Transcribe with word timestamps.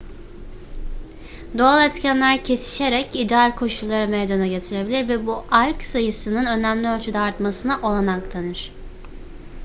doğal 1.57 1.85
etkenler 1.87 2.43
kesişerek 2.43 3.15
ideal 3.15 3.55
koşulları 3.55 4.07
meydana 4.07 4.47
getirebilir 4.47 5.07
ve 5.07 5.27
bu 5.27 5.45
alg 5.51 5.81
sayısının 5.81 6.45
önemli 6.45 6.87
ölçüde 6.87 7.19
artmasına 7.19 7.79
olanak 7.89 8.31
tanır 8.31 8.73